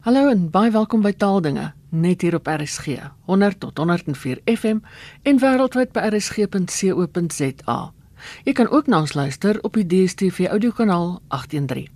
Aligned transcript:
Hallo 0.00 0.30
en 0.32 0.46
baie 0.48 0.70
welkom 0.72 1.02
by 1.04 1.10
Taaldinge 1.12 1.66
net 1.92 2.22
hier 2.24 2.32
op 2.38 2.46
RSG 2.48 2.94
100 3.28 3.58
tot 3.60 3.82
104 3.82 4.38
FM 4.48 4.78
en 5.28 5.40
wêreldwyd 5.42 5.90
by 5.92 6.06
rsg.co.za. 6.08 7.76
Jy 8.46 8.54
kan 8.56 8.70
ook 8.72 8.88
na 8.88 9.02
ons 9.04 9.12
luister 9.12 9.60
op 9.60 9.76
die 9.76 9.84
DStv 9.84 10.48
audiokanaal 10.56 11.18
813. 11.28 11.92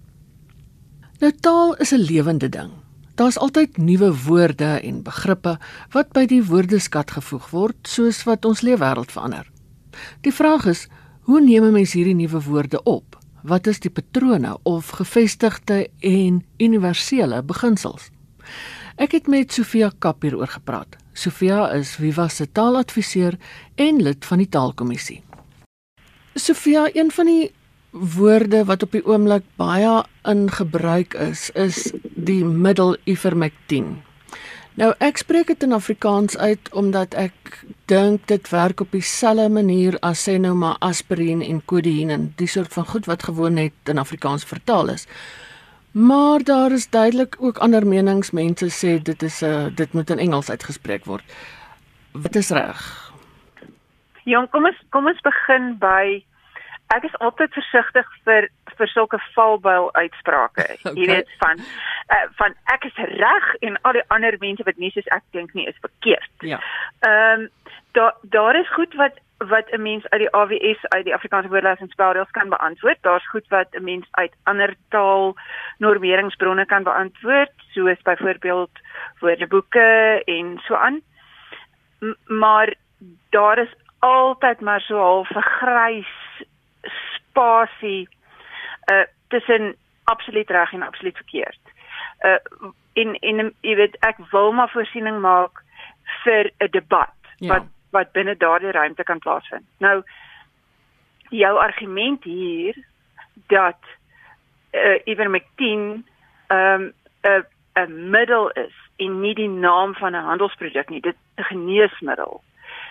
Nou 1.25 1.32
taal 1.40 1.75
is 1.80 1.95
'n 1.96 2.04
lewende 2.04 2.48
ding. 2.48 2.77
Daar's 3.17 3.40
altyd 3.40 3.80
nuwe 3.80 4.13
woorde 4.27 4.85
en 4.85 5.03
begrippe 5.03 5.57
wat 5.97 6.13
by 6.13 6.27
die 6.27 6.45
woordeskat 6.45 7.11
gevoeg 7.11 7.51
word 7.51 7.89
soos 7.89 8.25
wat 8.25 8.45
ons 8.45 8.61
leefwêreld 8.61 9.13
verander. 9.13 9.51
Die 10.21 10.33
vraag 10.33 10.67
is, 10.67 10.89
hoe 11.23 11.41
neem 11.41 11.65
'n 11.65 11.73
mens 11.73 11.93
hierdie 11.93 12.15
nuwe 12.15 12.43
woorde 12.43 12.83
op? 12.83 13.24
Wat 13.45 13.69
is 13.69 13.81
die 13.85 13.92
patrone 13.92 14.56
of 14.65 14.88
gevestigde 14.99 15.85
en 16.01 16.41
universele 16.59 17.43
beginsels? 17.45 18.09
Ek 18.97 19.12
het 19.16 19.29
met 19.29 19.52
Sofia 19.52 19.91
Kap 19.98 20.23
hieroor 20.23 20.48
gepraat. 20.55 20.97
Sofia 21.12 21.67
is 21.75 21.97
Viva 21.98 22.29
se 22.29 22.47
taaladviseur 22.47 23.37
en 23.80 24.01
lid 24.03 24.25
van 24.25 24.41
die 24.43 24.48
taalkommissie. 24.48 25.20
Sofia, 26.34 26.89
een 26.95 27.11
van 27.15 27.30
die 27.30 27.51
woorde 27.91 28.65
wat 28.67 28.83
op 28.83 28.95
die 28.97 29.05
oomblik 29.07 29.45
baie 29.61 30.03
in 30.31 30.48
gebruik 30.51 31.15
is, 31.15 31.51
is 31.55 31.92
die 32.03 32.42
middelivermectin. 32.45 34.01
Nou 34.74 34.88
ek 34.98 35.20
spreek 35.23 35.52
dit 35.52 35.62
in 35.62 35.73
Afrikaans 35.77 36.34
uit 36.37 36.69
omdat 36.74 37.12
ek 37.14 37.60
dink 37.87 38.24
dit 38.27 38.48
werk 38.51 38.80
op 38.83 38.91
dieselfde 38.91 39.47
manier 39.55 39.95
as 40.02 40.24
sê 40.27 40.34
nou 40.42 40.55
maar 40.59 40.80
aspirien 40.83 41.45
en 41.47 41.60
codeïne, 41.64 42.16
die 42.41 42.50
soort 42.50 42.74
van 42.74 42.88
goed 42.91 43.06
wat 43.06 43.23
gewoon 43.23 43.55
net 43.55 43.92
in 43.92 44.02
Afrikaans 44.02 44.45
vertaal 44.45 44.91
is. 44.97 45.06
Maar 45.95 46.42
daar 46.42 46.74
is 46.74 46.91
duidelik 46.91 47.37
ook 47.38 47.59
ander 47.62 47.87
menings. 47.87 48.33
Mense 48.34 48.66
sê 48.66 48.98
dit 49.02 49.23
is 49.23 49.42
'n 49.42 49.47
uh, 49.47 49.66
dit 49.74 49.92
moet 49.92 50.10
in 50.10 50.19
Engels 50.19 50.50
uitgespreek 50.50 51.05
word. 51.05 51.25
Wat 52.12 52.34
is 52.34 52.50
reg? 52.50 53.12
Jong, 54.25 54.50
kom 54.50 54.64
ons 54.64 54.81
kom 54.91 55.06
ons 55.06 55.20
begin 55.20 55.78
by 55.78 56.25
ek 56.93 57.05
is 57.05 57.17
altyd 57.19 57.53
versigtig 57.53 58.07
vir 58.25 58.49
vir 58.77 58.89
sulke 58.91 59.19
valbuil 59.35 59.91
uitsprake. 59.95 60.65
Okay. 60.85 61.01
Jy 61.01 61.07
weet 61.09 61.31
van 61.41 61.59
uh, 62.13 62.25
van 62.39 62.55
ek 62.75 62.85
is 62.85 62.97
reg 63.19 63.45
en 63.61 63.79
al 63.83 63.97
die 63.97 64.05
ander 64.15 64.37
mense 64.41 64.65
wat 64.67 64.77
nie 64.77 64.91
soos 64.93 65.09
ek 65.17 65.23
dink 65.33 65.55
nie 65.55 65.67
is 65.71 65.79
verkeerd. 65.81 66.35
Ja. 66.41 66.61
Ehm 67.01 67.47
um, 67.47 67.51
daar 67.95 68.15
daar 68.23 68.59
is 68.59 68.71
goed 68.75 68.95
wat 69.01 69.21
wat 69.39 69.71
'n 69.71 69.83
mens 69.83 70.09
uit 70.09 70.21
die 70.21 70.31
AWS 70.31 70.81
uit 70.89 71.05
die 71.05 71.15
Afrikaanse 71.15 71.49
woordelys 71.49 71.81
en 71.81 71.89
spelreëls 71.89 72.31
kan 72.31 72.49
beantwoord. 72.49 72.99
Daar's 73.01 73.29
goed 73.29 73.49
wat 73.49 73.69
'n 73.73 73.85
mens 73.85 74.07
uit 74.11 74.33
ander 74.43 74.75
taal 74.89 75.37
normeringsbronne 75.79 76.67
kan 76.67 76.83
beantwoord, 76.83 77.53
soos 77.73 78.03
byvoorbeeld 78.03 78.71
woordeboeke 79.21 80.23
en 80.25 80.61
so 80.67 80.75
aan. 80.75 81.01
M 82.01 82.15
maar 82.27 82.75
daar 83.31 83.59
is 83.59 83.75
altyd 83.99 84.61
maar 84.61 84.81
so 84.81 84.97
half 84.99 85.31
'n 85.31 85.41
grys 85.41 86.15
spasie 87.35 88.09
uh 88.93 89.05
tussen 89.29 89.75
absoluut 90.05 90.51
reg 90.51 90.73
en 90.73 90.83
absoluut 90.83 91.17
verkeerd. 91.17 91.61
Uh 92.23 92.71
in 92.93 93.15
in 93.21 93.55
jy 93.61 93.75
weet 93.75 93.97
ek 94.07 94.21
wil 94.31 94.53
maar 94.53 94.71
voorsiening 94.71 95.21
maak 95.21 95.65
vir 96.23 96.51
'n 96.59 96.71
debat 96.71 97.15
ja. 97.39 97.49
wat 97.49 97.67
wat 97.91 98.12
binne 98.12 98.37
daardie 98.37 98.71
ruimte 98.71 99.03
kan 99.03 99.19
plaasvind. 99.19 99.67
Nou 99.79 100.03
jou 101.31 101.59
argument 101.59 102.25
hier 102.25 102.75
dat 103.47 103.83
uh 104.73 104.99
ivermectin 105.05 106.07
ehm 106.47 106.83
um, 106.83 106.93
'n 107.23 107.45
'n 107.75 108.11
middel 108.11 108.51
is 108.51 108.75
en 108.97 109.21
nie 109.21 109.35
die 109.35 109.49
naam 109.49 109.95
van 109.95 110.12
'n 110.12 110.29
handelsproduk 110.31 110.89
nie, 110.89 111.01
dit 111.01 111.17
'n 111.37 111.43
geneesmiddel 111.43 112.43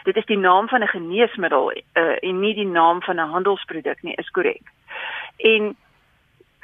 dit 0.04 0.16
is 0.16 0.26
die 0.26 0.38
naam 0.38 0.68
van 0.68 0.84
'n 0.84 0.88
geneesmiddel 0.88 1.72
uh, 1.72 2.18
en 2.22 2.40
nie 2.40 2.54
die 2.54 2.68
naam 2.68 3.02
van 3.02 3.16
'n 3.16 3.32
handelsproduk 3.36 4.02
nie, 4.02 4.16
is 4.16 4.30
korrek. 4.30 4.62
En 5.38 5.76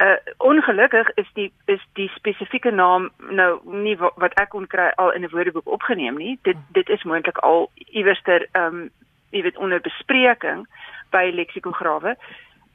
uh 0.00 0.16
ongelukkig 0.36 1.10
is 1.14 1.28
die 1.32 1.52
is 1.64 1.80
die 1.92 2.10
spesifieke 2.14 2.70
naam 2.70 3.10
nou 3.18 3.60
nie 3.64 3.96
wat, 3.96 4.32
ek 4.40 4.48
kon 4.48 4.66
kry 4.66 4.92
al 4.96 5.12
in 5.12 5.24
'n 5.24 5.30
woordeboek 5.30 5.68
opgeneem 5.68 6.16
nie. 6.16 6.38
Dit 6.42 6.56
dit 6.72 6.88
is 6.88 7.02
moontlik 7.02 7.38
al 7.38 7.70
iewerster 7.74 8.46
ehm 8.52 8.64
um, 8.64 8.90
jy 9.30 9.42
weet 9.42 9.58
onder 9.58 9.80
bespreking 9.80 10.66
by 11.10 11.30
leksikograwe. 11.34 12.16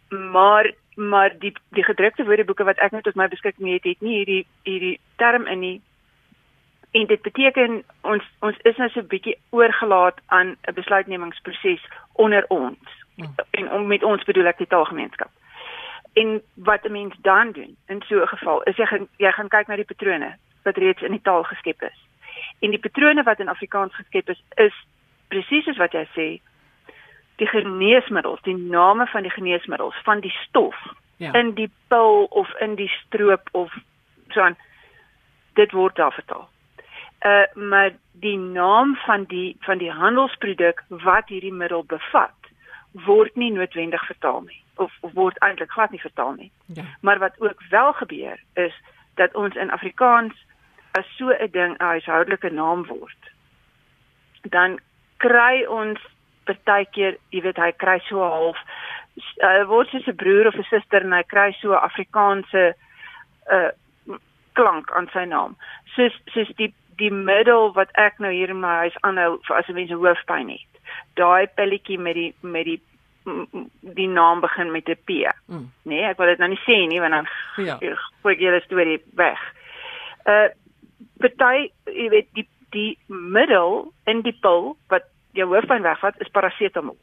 Maar 0.10 0.72
maar 0.96 1.34
die 1.40 1.54
die 1.70 1.84
gedrukte 1.84 2.24
woordeboeke 2.24 2.64
wat 2.64 2.78
ek 2.78 2.92
nou 2.92 3.02
tot 3.02 3.16
my 3.16 3.28
beskikking 3.28 3.74
het, 3.74 3.84
het 3.84 4.02
nie 4.02 4.16
hierdie 4.18 4.46
hierdie 4.64 5.00
term 5.16 5.48
in 5.48 5.60
nie 5.60 5.82
en 6.96 7.06
dit 7.06 7.22
beteken 7.22 7.84
ons 8.02 8.24
ons 8.40 8.58
is 8.70 8.78
nou 8.78 8.90
so 8.90 9.00
'n 9.00 9.12
bietjie 9.14 9.38
oorgelaat 9.50 10.18
aan 10.26 10.56
'n 10.68 10.74
besluitnemingsproses 10.74 11.84
onder 12.14 12.46
ons. 12.48 13.04
Hmm. 13.16 13.36
en 13.52 13.72
om 13.72 13.88
met 13.88 14.04
ons 14.04 14.24
bedoel 14.24 14.46
ek 14.46 14.58
die 14.58 14.68
taalgemeenskap. 14.68 15.32
En 16.14 16.42
wat 16.54 16.84
'n 16.84 16.92
mens 16.92 17.16
dan 17.22 17.52
doen 17.52 17.78
in 17.88 18.02
so 18.02 18.22
'n 18.22 18.28
geval 18.28 18.64
is 18.64 18.76
jy 18.76 18.86
gaan 18.86 19.08
jy 19.18 19.32
gaan 19.32 19.48
kyk 19.48 19.68
na 19.68 19.76
die 19.76 19.92
patrone 19.92 20.36
wat 20.64 20.78
reeds 20.78 21.02
in 21.02 21.12
die 21.12 21.22
taal 21.22 21.44
geskep 21.44 21.82
is. 21.82 22.00
En 22.60 22.70
die 22.70 22.80
patrone 22.80 23.24
wat 23.24 23.40
in 23.40 23.50
Afrikaans 23.50 23.96
geskep 23.96 24.30
is 24.30 24.44
is 24.56 24.74
presies 25.28 25.64
soos 25.64 25.78
wat 25.78 25.92
jy 25.92 26.08
sê 26.16 26.42
die 27.36 27.48
geneesmiddels 27.48 28.42
die 28.42 28.58
name 28.58 29.06
van 29.08 29.22
die 29.22 29.32
geneesmiddels 29.32 29.96
van 30.04 30.20
die 30.20 30.36
stof 30.48 30.76
ja. 31.18 31.34
in 31.34 31.54
die 31.54 31.72
pil 31.88 32.24
of 32.24 32.54
in 32.60 32.76
die 32.76 32.92
stroop 33.06 33.50
of 33.52 33.74
so 34.30 34.42
aan. 34.42 34.58
Dit 35.54 35.72
word 35.72 35.96
daar 35.96 36.14
vertaal 36.14 36.50
uh 37.26 37.46
maar 37.54 37.92
die 38.12 38.38
naam 38.38 38.96
van 39.06 39.24
die 39.24 39.56
van 39.60 39.78
die 39.78 39.92
handelsproduk 39.92 40.84
wat 40.90 41.28
hierdie 41.28 41.54
middel 41.54 41.84
bevat 41.84 42.52
word 43.06 43.36
nie 43.36 43.52
noodwendig 43.52 44.06
vertaal 44.06 44.42
nie 44.42 44.62
of, 44.76 44.92
of 45.00 45.14
word 45.14 45.40
eintlik 45.40 45.72
glad 45.72 45.92
nie 45.92 46.02
vertaal 46.02 46.34
nie. 46.34 46.52
Ja. 46.66 46.84
Maar 47.02 47.20
wat 47.20 47.40
ook 47.42 47.62
wel 47.70 47.94
gebeur 47.94 48.40
is 48.54 48.76
dat 49.16 49.36
ons 49.36 49.56
in 49.56 49.72
Afrikaans 49.72 50.34
as 50.92 51.06
so 51.18 51.30
'n 51.30 51.52
ding 51.52 51.78
'n 51.78 51.84
huishoudelike 51.84 52.52
naam 52.52 52.86
word. 52.86 53.22
Dan 54.42 54.80
kry 55.18 55.66
ons 55.66 56.00
partykeer, 56.44 57.18
jy 57.30 57.42
weet, 57.42 57.58
hy 57.58 57.72
kry 57.72 58.00
so 58.00 58.20
half 58.20 58.58
uh, 59.44 59.64
word 59.68 59.90
soos 59.90 60.08
'n 60.08 60.16
broer 60.16 60.48
of 60.48 60.56
'n 60.56 60.68
suster 60.70 61.02
en 61.02 61.14
hy 61.14 61.24
kry 61.24 61.52
so 61.60 61.72
'n 61.72 61.84
Afrikaanse 61.90 62.76
uh 63.52 63.72
klank 64.56 64.92
aan 64.92 65.10
sy 65.12 65.26
naam. 65.28 65.58
Soos 65.96 66.16
soos 66.32 66.52
die 66.56 66.74
die 66.98 67.12
middel 67.12 67.74
wat 67.74 67.92
ek 68.00 68.20
nou 68.20 68.32
hier 68.34 68.50
in 68.50 68.60
my 68.60 68.76
huis 68.86 68.98
aanhou 69.02 69.38
vir 69.48 69.58
as 69.58 69.68
'n 69.70 69.74
mens 69.74 69.92
hoofpyn 69.92 70.50
het. 70.50 70.82
Daai 71.16 71.48
pilletjie 71.48 72.00
met 72.00 72.16
die 72.16 72.34
met 72.42 72.66
die 72.66 72.82
die 73.82 74.08
naam 74.08 74.40
begin 74.40 74.72
met 74.72 74.90
'n 74.90 74.98
P. 75.06 75.10
Mm. 75.48 75.72
Nee, 75.84 76.04
ek 76.04 76.18
wil 76.18 76.28
dit 76.28 76.38
nou 76.38 76.50
nie 76.50 76.62
sê 76.66 76.88
nie 76.88 77.00
want 77.00 77.12
dan 77.12 77.28
ja. 77.66 77.78
gooi 78.22 78.34
ek 78.36 78.40
julle 78.40 78.62
storie 78.62 79.02
weg. 79.16 79.40
Uh 80.26 80.50
party, 81.18 81.72
jy 81.86 82.10
weet 82.10 82.28
die 82.34 82.48
die 82.70 82.98
middel 83.08 83.94
in 84.06 84.22
die 84.22 84.38
pil 84.42 84.78
wat 84.88 85.04
jou 85.32 85.48
hoofpyn 85.48 85.82
wegvat 85.82 86.20
is 86.20 86.32
parasetamol. 86.32 86.98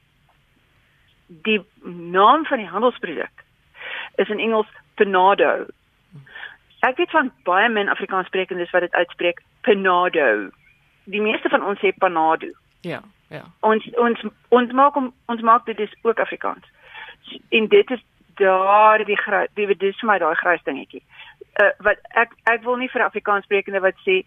Die 1.26 1.60
naam 2.16 2.44
van 2.44 2.58
die 2.58 2.68
handelsproduk 2.68 3.44
is 4.16 4.28
in 4.28 4.38
Engels 4.38 4.68
Panado. 4.94 5.66
Ek 6.82 6.96
weet 6.96 7.10
van 7.10 7.30
baie 7.46 7.68
min 7.70 7.88
Afrikaanssprekendes 7.88 8.70
wat 8.70 8.80
dit 8.80 8.92
uitspreek 8.92 9.42
Panado. 9.60 10.50
Die 11.04 11.20
meeste 11.22 11.48
van 11.48 11.62
ons 11.62 11.78
sê 11.78 11.92
Panado. 11.94 12.48
Ja, 12.80 13.02
ja. 13.30 13.42
Ons 13.60 13.86
ons 13.94 14.24
ons 14.48 14.72
maak 14.72 14.96
ons 14.98 15.42
maak 15.46 15.66
dit 15.66 15.78
is 15.78 15.92
ook 16.02 16.18
Afrikaans. 16.18 16.64
En 17.48 17.68
dit 17.70 17.90
is 17.90 18.00
daar 18.40 19.04
die 19.04 19.18
die 19.54 19.66
wat 19.68 19.78
dis 19.78 20.00
vir 20.00 20.10
my 20.10 20.16
daai 20.18 20.34
grys 20.40 20.64
dingetjie. 20.66 21.02
Uh 21.62 21.70
wat 21.86 22.02
ek 22.24 22.34
ek 22.50 22.66
wil 22.66 22.80
nie 22.80 22.90
vir 22.90 23.04
Afrikaanssprekende 23.06 23.80
wat 23.84 24.02
sê 24.06 24.24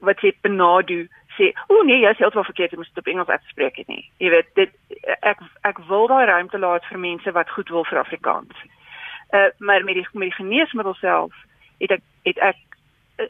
wat 0.00 0.24
sê 0.24 0.32
Panado 0.40 1.04
sê, 1.36 1.50
o 1.68 1.82
nee, 1.82 2.00
jy 2.00 2.14
sê 2.16 2.24
dit 2.24 2.38
was 2.38 2.48
verkeerd, 2.48 2.72
jy 2.72 2.80
moet 2.80 3.02
op 3.02 3.10
Engels 3.12 3.28
uitspreek 3.28 3.76
het 3.82 3.92
nie. 3.92 4.06
Jy 4.24 4.32
weet, 4.32 4.48
dit 4.56 4.72
ek 5.20 5.44
ek 5.68 5.84
wil 5.90 6.08
daai 6.08 6.24
ruimte 6.32 6.58
laat 6.58 6.88
vir 6.88 6.98
mense 7.04 7.36
wat 7.36 7.52
goed 7.52 7.68
wil 7.76 7.84
vir 7.92 8.00
Afrikaans. 8.06 8.64
Uh 9.36 9.50
maar 9.58 9.84
met 9.84 10.00
die 10.00 10.06
met 10.14 10.30
die 10.32 10.38
geneesmiddel 10.40 10.96
self 11.02 11.36
het 11.78 11.90
ek 11.90 12.02
het 12.22 12.38
ek 12.38 12.56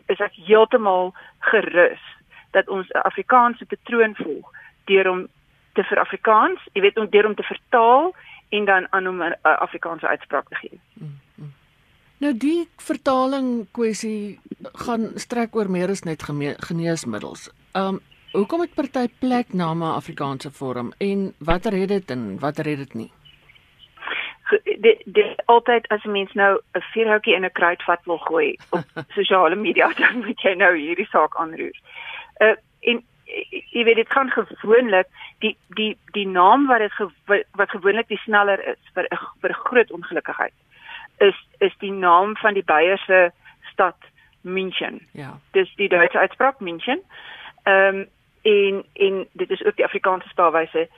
is 0.06 0.20
ek 0.20 0.34
heeltemal 0.34 1.14
gerus 1.38 2.02
dat 2.50 2.68
ons 2.68 2.88
'n 2.88 3.06
Afrikaanse 3.10 3.64
patroon 3.64 4.14
volg 4.14 4.50
deur 4.84 5.10
om 5.10 5.28
te 5.72 5.84
vir 5.84 5.98
Afrikaans, 5.98 6.60
jy 6.72 6.80
weet 6.80 6.98
om 6.98 7.10
deur 7.10 7.26
om 7.26 7.34
te 7.34 7.42
vertaal 7.42 8.14
en 8.48 8.64
dan 8.64 8.86
aan 8.90 9.06
hom 9.06 9.22
'n 9.22 9.36
Afrikaanse 9.42 10.06
uitspraak 10.06 10.48
te 10.48 10.54
gee. 10.54 10.80
Mm, 10.92 11.20
mm. 11.34 11.52
Nou 12.18 12.36
die 12.36 12.68
vertaling 12.76 13.66
kwessie 13.70 14.40
gaan 14.62 15.10
strek 15.14 15.56
oor 15.56 15.70
meer 15.70 15.88
as 15.88 16.02
net 16.02 16.22
geneesmiddels. 16.58 17.50
Um 17.72 18.00
hoekom 18.32 18.60
het 18.60 18.74
party 18.74 19.08
plek 19.18 19.52
name 19.52 19.84
Afrikaanse 19.84 20.50
vorm 20.50 20.92
en 20.98 21.34
watter 21.38 21.72
het 21.72 21.88
dit 21.88 22.10
en 22.10 22.38
watter 22.38 22.66
het 22.66 22.78
dit 22.78 22.94
nie? 22.94 23.10
Dit 24.64 25.02
dit 25.04 25.42
altyd 25.46 25.88
as 25.88 26.04
'n 26.04 26.10
mens 26.10 26.32
nou 26.32 26.60
'n 26.74 26.82
vuurhoutjie 26.92 27.34
in 27.34 27.44
'n 27.44 27.52
kruitvat 27.52 28.04
wil 28.04 28.18
gooi 28.18 28.58
op 28.70 28.84
sosiale 29.08 29.56
media 29.56 29.92
dan 30.00 30.24
moet 30.24 30.40
jy 30.40 30.54
nou 30.54 30.76
hierdie 30.76 31.08
saak 31.10 31.36
aanroer. 31.36 31.76
Uh 32.38 32.56
en 32.80 33.04
jy 33.70 33.84
weet 33.84 33.96
dit 33.96 34.08
kan 34.08 34.30
gewoonlik 34.30 35.06
die 35.38 35.56
die 35.68 35.96
die 36.12 36.26
naam 36.26 36.66
wat 36.66 36.78
dit 36.78 36.92
ge, 36.92 37.08
wat 37.52 37.70
gewoonlik 37.70 38.08
die 38.08 38.20
sneller 38.24 38.68
is 38.68 38.78
vir 38.94 39.06
vir 39.40 39.54
groot 39.54 39.90
ongelukkigheid 39.90 40.54
is 41.18 41.46
is 41.58 41.74
die 41.78 41.92
naam 41.92 42.36
van 42.36 42.54
die 42.54 42.64
Beierse 42.64 43.32
stad 43.72 43.96
München. 44.40 45.00
Ja. 45.12 45.38
Dis 45.50 45.74
die 45.74 45.88
Duitse 45.88 46.18
uitspraak 46.18 46.60
München. 46.60 47.02
Ehm 47.62 47.96
um, 47.96 48.06
en 48.42 48.84
en 48.92 49.26
dit 49.32 49.50
is 49.50 49.64
ook 49.64 49.76
die 49.76 49.84
Afrikaanse 49.84 50.28
spelwyse 50.28 50.88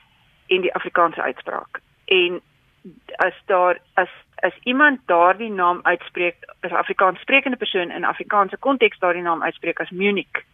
en 0.47 0.61
die 0.61 0.75
Afrikaanse 0.75 1.23
uitspraak. 1.23 1.81
En 2.05 2.41
as 3.17 3.35
daar 3.47 3.79
as 3.95 4.09
as 4.35 4.53
iemand 4.65 5.01
daardie 5.07 5.51
naam 5.51 5.81
uitspreek, 5.83 6.37
as 6.61 6.71
'n 6.71 6.75
Afrikaans 6.75 7.21
sprekende 7.21 7.57
persoon 7.57 7.91
in 7.91 8.05
Afrikaanse 8.05 8.57
konteks 8.57 8.99
daardie 8.99 9.23
naam 9.23 9.43
uitspreek 9.43 9.81
as 9.81 9.91
Munich, 9.91 10.45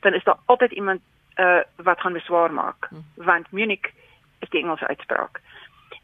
dan 0.00 0.14
is 0.14 0.24
daar 0.24 0.38
altyd 0.44 0.72
iemand 0.72 1.00
uh 1.36 1.60
wat 1.76 2.00
gaan 2.00 2.12
beswaar 2.12 2.52
maak, 2.52 2.88
hm. 2.88 2.96
want 3.14 3.52
Munich 3.52 3.86
is 4.38 4.48
die 4.48 4.60
Engelse 4.60 4.86
uitspraak. 4.86 5.40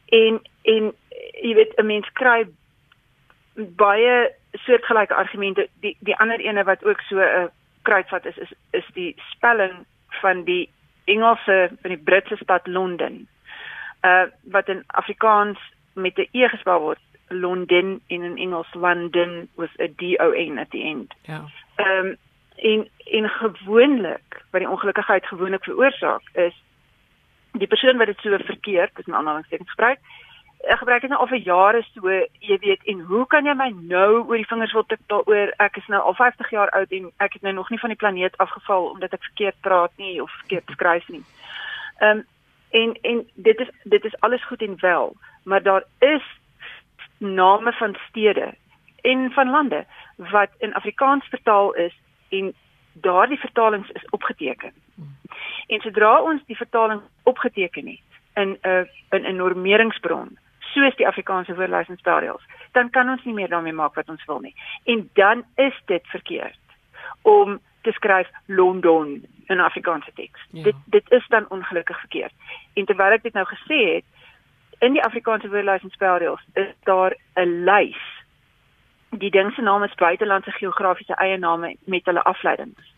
En 0.08 0.40
en 0.62 0.94
jy 1.40 1.54
weet 1.54 1.76
'n 1.76 1.86
mens 1.86 2.12
kry 2.12 2.46
baie 3.54 4.34
soortgelyke 4.52 5.14
argumente. 5.14 5.68
Die 5.80 5.96
die 6.00 6.16
ander 6.16 6.40
ene 6.40 6.64
wat 6.64 6.84
ook 6.84 7.00
so 7.00 7.16
'n 7.16 7.42
uh, 7.42 7.44
kruitvat 7.82 8.24
is 8.24 8.36
is 8.36 8.52
is 8.70 8.86
die 8.94 9.14
spelling 9.30 9.86
van 10.08 10.44
die 10.44 10.68
Engelse 11.04 11.70
van 11.80 11.90
die 11.90 12.02
Britse 12.04 12.36
stad 12.36 12.66
Londen. 12.66 13.28
Uh 14.02 14.28
wat 14.42 14.68
in 14.68 14.82
Afrikaans 14.86 15.58
met 15.94 16.16
'n 16.16 16.28
e 16.30 16.48
gespel 16.48 16.80
word, 16.80 17.00
Londen 17.28 18.00
in 18.06 18.22
in 18.22 18.36
Engels 18.36 18.74
London 18.74 19.48
with 19.56 19.80
a 19.80 19.86
D 19.96 20.18
O 20.20 20.30
N 20.32 20.58
at 20.58 20.70
the 20.70 20.82
end. 20.82 21.14
Ja. 21.22 21.44
Ehm 21.76 22.06
um, 22.06 22.16
en 22.56 22.88
en 23.04 23.28
gewoonlik 23.28 24.44
wat 24.50 24.60
die 24.60 24.70
ongelukkigheid 24.70 25.26
gewoonlik 25.26 25.64
veroorsaak 25.64 26.22
is 26.32 26.62
die 27.52 27.66
persoon 27.66 27.96
wat 27.96 28.06
dit 28.06 28.18
so 28.20 28.36
verkeerd, 28.36 28.96
dis 28.96 29.06
'n 29.06 29.14
aanhalingstekens 29.14 29.70
gebruik, 29.70 29.98
ek 30.62 30.78
gebruik 30.78 31.00
dit 31.00 31.10
nou 31.10 31.20
al 31.20 31.26
vir 31.26 31.42
jare 31.42 31.82
so, 31.82 32.08
jy 32.40 32.58
weet, 32.62 32.84
en 32.84 33.00
hoe 33.00 33.26
kan 33.26 33.44
jy 33.44 33.54
my 33.54 33.68
nou 33.74 34.22
oor 34.22 34.36
die 34.36 34.46
vingers 34.46 34.72
wil 34.72 34.86
tik 34.86 35.00
daaroor? 35.06 35.52
Ek 35.58 35.76
is 35.76 35.86
nou 35.90 36.02
al 36.02 36.14
50 36.14 36.50
jaar 36.50 36.70
oud 36.78 36.90
en 36.90 37.10
ek 37.16 37.32
het 37.32 37.42
nou 37.42 37.54
nog 37.54 37.70
nie 37.70 37.78
van 37.78 37.90
die 37.90 37.98
planeet 37.98 38.38
afgeval 38.38 38.90
omdat 38.90 39.12
ek 39.12 39.26
verkeerd 39.30 39.58
praat 39.60 39.92
nie 39.96 40.22
of 40.22 40.30
verkeerd 40.30 40.70
skryf 40.70 41.08
nie. 41.08 41.24
Ehm 41.98 42.22
um, 42.22 42.24
en 42.72 42.98
en 43.00 43.26
dit 43.34 43.58
is 43.60 43.70
dit 43.82 44.04
is 44.04 44.20
alles 44.20 44.46
goed 44.46 44.62
en 44.62 44.76
wel, 44.80 45.16
maar 45.44 45.62
daar 45.62 45.84
is 45.98 46.24
name 47.18 47.72
van 47.72 47.96
stede 48.08 48.54
en 49.00 49.30
van 49.30 49.50
lande 49.50 49.84
wat 50.16 50.50
in 50.58 50.74
Afrikaans 50.74 51.24
vertaal 51.26 51.72
is 51.74 51.94
en 52.28 52.54
daardie 52.92 53.38
vertalings 53.38 53.90
is 53.90 54.08
opgeteken. 54.10 54.72
En 55.66 55.80
sodra 55.80 56.22
ons 56.22 56.42
die 56.46 56.56
vertaling 56.56 57.00
opgeteken 57.22 57.86
het 57.86 58.00
in 58.34 58.58
'n 58.62 58.88
in 59.10 59.24
'n 59.26 59.36
normeringsbron 59.36 60.38
soos 60.72 60.96
die 60.96 61.06
Afrikaanse 61.06 61.54
woordelys 61.54 61.88
en 61.88 61.96
spelreëls, 61.96 62.44
dan 62.72 62.90
kan 62.90 63.08
ons 63.08 63.24
nie 63.24 63.34
meer 63.34 63.48
daarmee 63.48 63.72
maak 63.72 63.94
wat 63.94 64.08
ons 64.08 64.24
wil 64.24 64.40
nie. 64.40 64.54
En 64.84 65.10
dan 65.12 65.44
is 65.54 65.82
dit 65.84 66.06
verkeerd 66.06 66.58
om 67.22 67.60
te 67.82 67.92
skryf 67.92 68.28
London 68.46 69.24
in 69.46 69.60
Afrikaanse 69.60 70.12
teks. 70.14 70.40
Ja. 70.50 70.62
Dit 70.62 70.76
dit 70.84 71.10
is 71.10 71.26
dan 71.28 71.46
ongelukkig 71.48 71.98
verkeerd. 71.98 72.32
En 72.74 72.84
terwyl 72.84 73.18
ek 73.18 73.22
dit 73.22 73.32
nou 73.32 73.46
gesê 73.46 73.80
het, 73.94 74.04
in 74.82 74.96
die 74.96 75.04
Afrikaanse 75.04 75.48
woordelys 75.48 75.82
en 75.82 75.94
spelreëls 75.94 76.42
is 76.54 76.72
daar 76.88 77.16
'n 77.34 77.64
lys. 77.64 78.02
Die 79.10 79.30
ding 79.30 79.52
se 79.52 79.62
naam 79.62 79.82
is 79.82 79.94
buitelandse 79.94 80.50
geografiese 80.50 81.14
eiename 81.14 81.76
met 81.84 82.04
hulle 82.04 82.22
afleidings. 82.22 82.94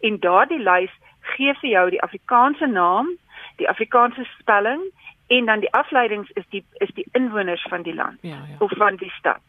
En 0.00 0.20
daardie 0.20 0.62
lys 0.62 0.92
gee 1.20 1.54
vir 1.54 1.70
jou 1.70 1.90
die 1.90 2.02
Afrikaanse 2.02 2.66
naam, 2.66 3.08
die 3.56 3.68
Afrikaanse 3.68 4.24
spelling 4.38 4.82
en 5.26 5.46
dan 5.46 5.60
die 5.60 5.72
afleidings 5.72 6.30
is 6.30 6.44
die 6.48 6.64
is 6.72 6.90
die 6.94 7.06
inwoners 7.12 7.66
van 7.68 7.82
die 7.82 7.94
land 7.94 8.18
ja, 8.20 8.28
ja. 8.48 8.56
of 8.58 8.70
van 8.76 8.96
die 8.96 9.10
stad. 9.10 9.42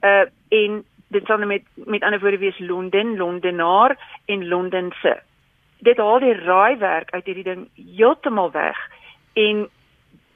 Uh 0.00 0.24
en 0.48 0.84
dit 1.08 1.26
sal 1.26 1.38
nou 1.38 1.48
met 1.48 1.62
met 1.74 2.02
ander 2.02 2.20
woorde 2.20 2.38
wees 2.38 2.58
Londen, 2.58 3.16
Londenaar 3.16 3.96
en 4.24 4.48
Londense. 4.48 5.22
Dit 5.78 5.96
haal 5.96 6.20
die 6.20 6.34
raaiwerk 6.34 7.10
uit 7.10 7.24
hierdie 7.24 7.44
ding 7.44 7.68
heeltemal 7.74 8.50
weg 8.50 8.78
en 9.32 9.68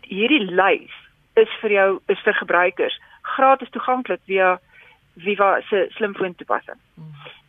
hierdie 0.00 0.44
lys 0.50 0.94
is 1.34 1.50
vir 1.60 1.70
jou 1.70 1.90
is 2.06 2.20
vir 2.24 2.34
gebruikers 2.34 2.98
gratis 3.22 3.70
toeganklik 3.70 4.20
via 4.24 4.58
Viva 5.18 5.60
se 5.68 5.86
slimfoon 5.90 6.34
toepassing. 6.34 6.78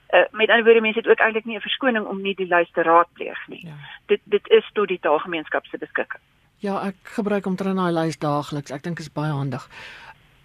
Uh, 0.10 0.25
met 0.31 0.50
ander 0.50 0.63
woorde 0.66 0.81
mense 0.81 0.98
het 1.00 1.07
ook 1.07 1.19
eintlik 1.19 1.45
nie 1.45 1.56
'n 1.56 1.62
verskoning 1.62 2.06
om 2.06 2.21
nie 2.21 2.36
die 2.36 2.48
lys 2.48 2.71
te 2.71 2.81
raadpleeg 2.81 3.48
nie. 3.48 3.66
Ja. 3.66 3.74
Dit 4.06 4.21
dit 4.24 4.48
is 4.50 4.69
tot 4.74 4.88
die 4.88 5.00
taalgemeenskap 5.00 5.66
se 5.66 5.77
beskikking. 5.77 6.21
Ja, 6.57 6.81
ek 6.88 6.95
gebruik 7.04 7.44
ter 7.44 7.75
daai 7.75 7.92
lys 7.92 8.18
daagliks. 8.18 8.71
Ek 8.71 8.83
dink 8.83 9.00
is 9.00 9.12
baie 9.12 9.31
handig. 9.31 9.69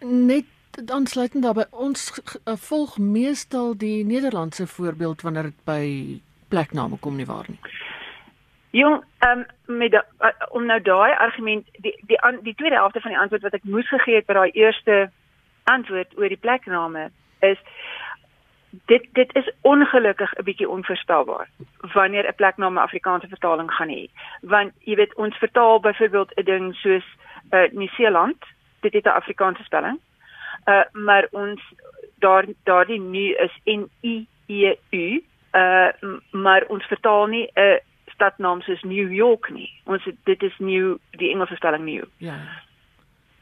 Net 0.01 0.45
aansluitend 0.91 1.43
daarbey 1.43 1.67
ons 1.71 2.11
uh, 2.19 2.57
volg 2.69 2.99
meestal 2.99 3.77
die 3.79 4.05
Nederlandse 4.05 4.67
voorbeeld 4.67 5.23
wanneer 5.23 5.43
dit 5.43 5.65
by 5.65 5.85
plekname 6.49 6.99
kom 7.01 7.17
nie 7.17 7.27
waar 7.27 7.47
nie. 7.49 7.59
Jong, 8.71 9.05
ehm 9.19 9.45
um, 9.45 9.79
met 9.79 9.91
da, 9.91 10.05
uh, 10.21 10.33
om 10.51 10.67
nou 10.67 10.81
daai 10.83 11.15
argument 11.15 11.67
die 11.79 11.95
die 12.07 12.21
an, 12.21 12.41
die 12.43 12.55
tweede 12.55 12.77
helfte 12.77 13.01
van 13.01 13.11
die 13.11 13.21
antwoord 13.21 13.43
wat 13.43 13.55
ek 13.55 13.69
moes 13.75 13.89
gegee 13.89 14.19
het 14.19 14.27
by 14.27 14.35
daai 14.35 14.51
eerste 14.51 15.11
antwoord 15.65 16.19
oor 16.19 16.29
die 16.29 16.43
plekname 16.47 17.11
is 17.41 17.61
dit 18.91 19.07
dit 19.13 19.35
is 19.35 19.51
ongelukkig 19.61 20.33
'n 20.35 20.45
bietjie 20.45 20.69
onvoorspelbaar 20.69 21.49
wanneer 21.95 22.27
'n 22.29 22.35
plek 22.35 22.57
na 22.57 22.69
'n 22.69 22.77
Afrikaanse 22.77 23.29
vertaling 23.29 23.71
gaan 23.71 23.89
hê. 23.89 24.09
Want 24.41 24.73
jy 24.79 24.95
weet 24.95 25.15
ons 25.15 25.37
vertaal 25.37 25.81
byvoorbeeld 25.81 26.33
'n 26.35 26.45
ding 26.45 26.75
soos 26.75 27.07
uh 27.51 27.69
Nieu-Seeland, 27.73 28.45
dit 28.81 28.93
het 28.93 29.05
'n 29.05 29.19
Afrikaanse 29.21 29.63
spelling. 29.63 30.01
Uh 30.67 30.83
maar 30.93 31.27
ons 31.31 31.61
daar 32.19 32.47
daardie 32.65 33.01
nu 33.01 33.33
is 33.35 33.53
N 33.65 33.91
I 34.03 34.27
E 34.47 34.77
U. 34.91 35.23
Uh 35.53 35.89
maar 36.31 36.65
ons 36.69 36.85
vertaal 36.85 37.27
nie 37.27 37.49
'n 37.55 37.81
stadnaam 38.15 38.61
soos 38.63 38.83
New 38.83 39.13
York 39.13 39.51
nie. 39.51 39.71
Ons 39.85 40.07
dit 40.25 40.43
is 40.43 40.59
New 40.59 40.99
die 41.11 41.31
Engelse 41.31 41.57
spelling 41.57 41.85
New. 41.85 42.05
Ja. 42.17 42.39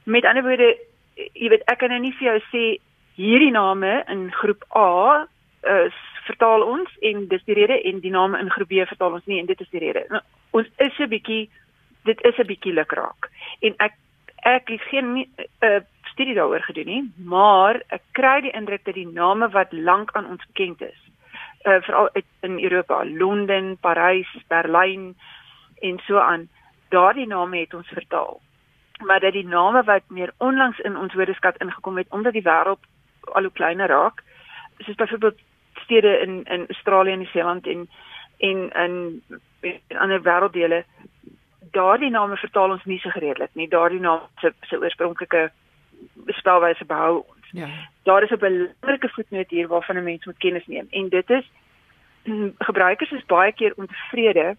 Met 0.05 0.25
ander 0.25 0.43
woorde, 0.43 0.79
jy 1.15 1.49
weet 1.49 1.65
ek 1.71 1.79
kan 1.79 1.93
nou 1.93 2.01
nie 2.01 2.15
vir 2.19 2.29
jou 2.33 2.41
sê 2.51 2.65
hierdie 3.15 3.53
name 3.53 4.03
in 4.09 4.31
groep 4.33 4.65
A 4.77 5.27
is 5.63 5.99
vertaal 6.27 6.63
ons 6.63 6.91
en 7.01 7.27
dis 7.29 7.45
die 7.45 7.55
rede 7.55 7.83
en 7.89 8.01
die 8.01 8.11
name 8.11 8.39
in 8.39 8.51
groep 8.51 8.69
B 8.69 8.87
vertaal 8.89 9.19
ons 9.19 9.27
nie 9.31 9.41
en 9.41 9.47
dit 9.47 9.61
is 9.61 9.71
die 9.71 9.83
rede. 9.83 10.05
Nou, 10.11 10.23
ons 10.59 10.69
is 10.79 10.99
'n 10.99 11.09
bietjie 11.09 11.49
dit 12.05 12.25
is 12.25 12.39
'n 12.39 12.47
bietjie 12.47 12.73
lukraak. 12.73 13.31
En 13.61 13.75
ek 13.79 13.95
ek 14.43 14.69
het 14.69 14.83
geen 14.91 15.15
'n 15.15 15.19
uh, 15.19 15.77
eh, 15.77 15.83
studie 16.13 16.35
daaroor 16.35 16.63
gedoen 16.63 16.87
nie, 16.87 17.03
maar 17.17 17.81
ek 17.89 18.05
kry 18.17 18.41
die 18.45 18.55
indruk 18.57 18.85
dat 18.85 18.95
die 18.95 19.09
name 19.09 19.49
wat 19.55 19.73
lank 19.73 20.13
aan 20.17 20.29
ons 20.35 20.45
bekend 20.53 20.83
is, 20.87 21.01
uh, 21.65 21.81
veral 21.87 22.11
in 22.47 22.59
Europa, 22.61 23.03
Londen, 23.05 23.77
Parys, 23.81 24.31
Berlyn 24.49 25.13
en 25.81 26.01
so 26.07 26.19
aan, 26.21 26.49
daardie 26.95 27.27
name 27.27 27.65
het 27.65 27.75
ons 27.75 27.89
vertaal. 27.89 28.41
Maar 29.03 29.21
dat 29.21 29.35
die 29.35 29.47
name 29.47 29.83
wat 29.89 30.03
meer 30.09 30.33
onlangs 30.39 30.79
in 30.87 30.97
ons 30.97 31.15
woordeskat 31.15 31.59
ingekom 31.65 31.97
het 31.99 32.11
omdat 32.11 32.37
die 32.37 32.47
wêreld 32.47 32.85
al 33.33 33.49
hoe 33.49 33.53
kleiner 33.53 33.89
raak. 33.89 34.23
Soos 34.79 34.99
byvoorbeeld 35.01 35.41
stede 35.85 36.19
in 36.21 36.45
in 36.45 36.67
Australië 36.69 37.13
en 37.13 37.19
Nieu-Seeland 37.19 37.67
en 37.67 37.89
en 38.39 38.71
in 38.75 39.23
in 39.61 39.99
ander 39.99 40.23
wêrelddele 40.23 40.85
daardie 41.73 42.11
name 42.11 42.37
vertaal 42.37 42.75
ons 42.77 42.85
nie 42.85 42.99
so 43.01 43.11
gereedlik 43.15 43.55
nie. 43.55 43.69
Daardie 43.69 44.01
name 44.01 44.29
se 44.41 44.53
se 44.69 44.79
oorspronklike 44.79 45.51
spelwyse 46.27 46.85
behou 46.85 47.17
ons. 47.17 47.49
Ja. 47.51 47.69
Daar 48.03 48.23
is 48.23 48.31
'n 48.31 48.39
belangrike 48.39 49.09
voetnoot 49.09 49.51
hier 49.51 49.69
waarvan 49.69 49.97
'n 49.97 50.05
mens 50.05 50.25
moet 50.25 50.39
kennis 50.39 50.67
neem 50.67 50.87
en 50.91 51.09
dit 51.09 51.31
is 51.31 51.51
gebruikers 52.59 53.11
is 53.11 53.27
baie 53.27 53.53
keer 53.53 53.73
ontevrede 53.77 54.57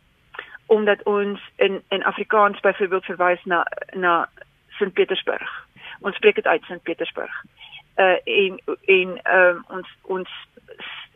omdat 0.66 1.04
ons 1.04 1.40
in 1.56 1.84
in 1.90 2.04
Afrikaans 2.04 2.60
byvoorbeeld 2.60 3.06
verwys 3.06 3.44
na 3.44 3.68
na 3.92 4.30
Sint 4.70 4.94
Petersburg. 4.94 5.66
Ons 6.00 6.16
spreek 6.16 6.36
dit 6.36 6.48
uit 6.48 6.64
Sint 6.64 6.84
Petersburg 6.84 7.44
uh 7.96 8.18
en 8.24 8.62
en 8.86 9.38
um, 9.38 9.66
ons 9.68 9.88
ons 10.02 10.30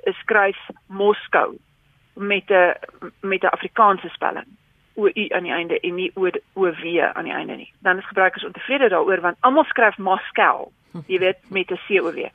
skryf 0.04 0.58
Moskou 0.86 1.58
met 2.14 2.50
'n 2.50 2.74
met 3.22 3.44
'n 3.44 3.56
Afrikaanse 3.58 4.10
spelling 4.10 4.48
o 4.98 5.10
u 5.14 5.28
aan 5.30 5.44
die 5.44 5.52
einde 5.52 5.80
en 5.80 5.96
nie 5.96 6.12
o 6.16 6.28
o 6.54 6.72
w 6.72 6.84
aan 7.14 7.24
die 7.24 7.34
einde 7.34 7.56
nie. 7.56 7.72
Dan 7.80 7.98
is 7.98 8.08
gebruikers 8.08 8.46
ontevrede 8.46 8.90
daaroor 8.90 9.22
want 9.22 9.38
almal 9.40 9.64
skryf 9.64 9.98
Moskou, 9.98 10.70
jy 11.08 11.20
weet 11.20 11.38
met 11.50 11.72
'n 11.72 11.80
c 11.88 12.02
o 12.02 12.12
w. 12.12 12.30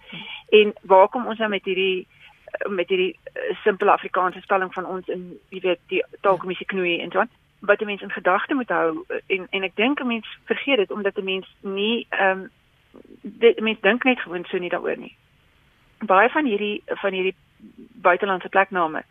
En 0.48 0.72
waar 0.82 1.08
kom 1.08 1.26
ons 1.26 1.38
nou 1.38 1.50
met 1.50 1.64
hierdie 1.64 2.06
met 2.68 2.88
hierdie 2.88 3.16
uh, 3.34 3.56
simpele 3.64 3.90
Afrikaanse 3.90 4.40
spelling 4.40 4.74
van 4.74 4.86
ons 4.86 5.08
in 5.08 5.38
jy 5.48 5.60
weet 5.60 5.80
die 5.86 6.04
taalkommissie 6.20 6.66
knoei 6.66 7.00
en 7.00 7.10
so 7.10 7.18
aan? 7.18 7.30
Wat 7.58 7.78
die 7.78 7.86
mense 7.86 8.04
in 8.04 8.10
gedagte 8.10 8.54
moet 8.54 8.68
hou 8.68 9.04
en 9.26 9.46
en 9.50 9.62
ek 9.62 9.76
dink 9.76 10.00
'n 10.00 10.06
mens 10.06 10.38
vergeet 10.44 10.76
dit 10.76 10.90
omdat 10.90 11.18
'n 11.18 11.24
mens 11.24 11.46
nie 11.60 12.06
ehm 12.08 12.30
um, 12.30 12.50
dit 13.22 13.60
mense 13.60 13.80
dink 13.80 14.04
net 14.04 14.20
gewoon 14.20 14.44
so 14.44 14.58
nie 14.58 14.70
daaroor 14.70 14.96
nie. 14.96 15.16
Baie 15.98 16.28
van 16.28 16.44
hierdie 16.44 16.82
van 16.86 17.12
hierdie 17.12 17.36
buitelandse 18.02 18.48
plekname 18.48 19.04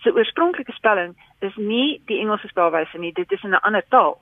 se 0.00 0.12
oorspronklike 0.12 0.72
spelling 0.72 1.16
is 1.40 1.56
nie 1.56 2.00
die 2.06 2.20
Engelse 2.20 2.48
spelwyse 2.48 2.98
nie, 2.98 3.12
dit 3.12 3.32
is 3.32 3.42
in 3.42 3.54
'n 3.54 3.62
ander 3.62 3.84
taal. 3.88 4.18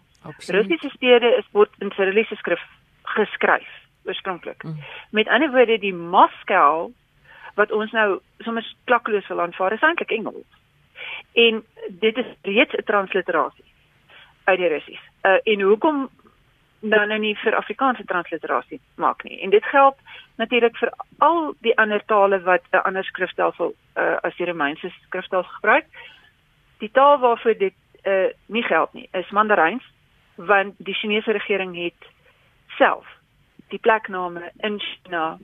Russiese 0.48 0.90
stede 0.90 1.36
is 1.38 1.44
word 1.52 1.70
in 1.78 1.90
Cyrilliese 1.90 2.36
skrif 2.36 2.60
geskryf 3.02 3.68
oorspronklik. 4.04 4.62
Mm. 4.62 4.76
Met 5.10 5.28
ander 5.28 5.50
woorde 5.50 5.78
die 5.78 5.94
Moskou 5.94 6.92
wat 7.54 7.72
ons 7.72 7.92
nou 7.92 8.20
sommer 8.38 8.66
klakkeloos 8.84 9.26
wil 9.28 9.40
aanvaar 9.40 9.72
is 9.72 9.82
eintlik 9.82 10.10
Engels. 10.10 10.46
En 11.32 11.64
dit 11.88 12.16
is 12.16 12.30
reeds 12.42 12.74
'n 12.74 12.84
transliterasie 12.84 13.64
uit 14.44 14.58
die 14.58 14.68
Russies. 14.68 15.02
Uh 15.22 15.38
en 15.42 15.60
hoekom 15.60 16.08
dan 16.80 17.08
nou 17.08 17.18
nie 17.18 17.34
vir 17.42 17.56
Afrikaanse 17.56 18.04
transliterasie 18.04 18.80
maak 18.94 19.22
nie. 19.24 19.40
En 19.42 19.50
dit 19.50 19.64
geld 19.64 19.96
natuurlik 20.36 20.76
vir 20.76 20.92
al 21.18 21.54
die 21.66 21.74
ander 21.78 22.04
tale 22.06 22.40
wat 22.42 22.62
'n 22.70 22.84
ander 22.84 23.04
skrifstelsel 23.04 23.74
uh, 23.96 24.16
as 24.22 24.36
die 24.36 24.46
Romeinse 24.46 24.90
skrifstelsel 25.06 25.52
gebruik. 25.52 25.86
Die 26.78 26.90
taal 26.90 27.18
waarvoor 27.18 27.58
dit 27.58 27.74
uh, 28.02 28.30
nie 28.46 28.62
geld 28.62 28.92
nie, 28.92 29.08
is 29.12 29.30
Mandaryns, 29.30 29.84
want 30.34 30.74
die 30.78 30.94
Chinese 30.94 31.32
regering 31.32 31.76
het 31.76 32.10
self 32.76 33.06
die 33.68 33.78
plekname 33.78 34.50
in 34.56 34.80
China 34.80 35.38